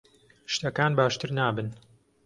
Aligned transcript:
شتەکان 0.53 0.91
باشتر 0.99 1.29
نابن. 1.39 1.67